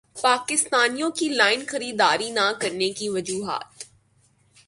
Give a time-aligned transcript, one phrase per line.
[0.21, 3.83] پاکستانیوں کی لائن خریداری نہ کرنے کی وجوہات